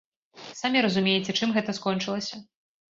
[0.61, 2.47] Самі разумееце, чым гэта скончылася.